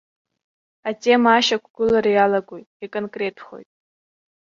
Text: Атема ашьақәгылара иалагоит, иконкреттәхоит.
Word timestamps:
Атема 0.89 1.31
ашьақәгылара 1.37 2.11
иалагоит, 2.13 2.67
иконкреттәхоит. 2.85 3.69